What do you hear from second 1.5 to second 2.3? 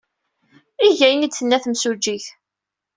temsujjit.